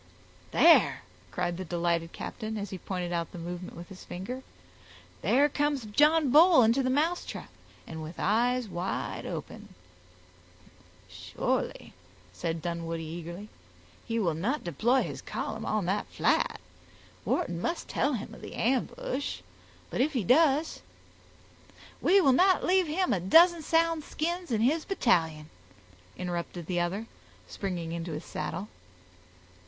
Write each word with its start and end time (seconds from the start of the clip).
"There," 0.49 1.03
cried 1.29 1.57
the 1.57 1.63
delighted 1.65 2.11
captain, 2.11 2.57
as 2.57 2.71
he 2.71 2.79
pointed 2.79 3.13
out 3.13 3.31
the 3.31 3.37
movement 3.37 3.77
with 3.77 3.89
his 3.89 4.03
finger, 4.03 4.41
"there 5.21 5.47
comes 5.47 5.85
John 5.85 6.31
Bull 6.31 6.63
into 6.63 6.81
the 6.81 6.89
mousetrap, 6.89 7.51
and 7.85 8.01
with 8.01 8.15
eyes 8.17 8.67
wide 8.67 9.27
open." 9.27 9.75
"Surely," 11.07 11.93
said 12.33 12.63
Dunwoodie 12.63 13.03
eagerly, 13.03 13.49
"he 14.03 14.17
will 14.17 14.33
not 14.33 14.63
deploy 14.63 15.03
his 15.03 15.21
column 15.21 15.67
on 15.67 15.85
that 15.85 16.07
flat. 16.07 16.59
Wharton 17.23 17.61
must 17.61 17.87
tell 17.87 18.13
him 18.13 18.33
of 18.33 18.41
the 18.41 18.55
ambush. 18.55 19.41
But 19.91 20.01
if 20.01 20.13
he 20.13 20.23
does—" 20.23 20.81
"We 22.01 22.19
will 22.21 22.33
not 22.33 22.65
leave 22.65 22.87
him 22.87 23.13
a 23.13 23.19
dozen 23.19 23.61
sound 23.61 24.03
skins 24.03 24.49
in 24.49 24.61
his 24.61 24.83
battalion," 24.83 25.51
interrupted 26.17 26.65
the 26.65 26.79
other, 26.79 27.05
springing 27.45 27.91
into 27.91 28.13
his 28.13 28.25
saddle. 28.25 28.67